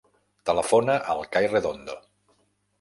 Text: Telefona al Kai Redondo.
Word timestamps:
Telefona 0.49 0.95
al 1.15 1.23
Kai 1.37 1.51
Redondo. 1.53 2.01